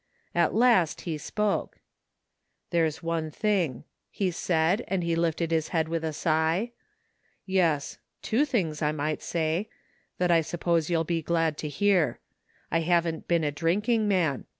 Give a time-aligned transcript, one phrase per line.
[0.33, 1.77] At last he spoke."
[2.73, 6.71] There^s one thing," he said, and he lifted his head with a sigh."
[7.45, 9.69] Yes— ^two things, I might say—
[10.17, 12.17] that I suppose you'll be glad to hear.
[12.71, 14.45] I haven't been a drink ing man!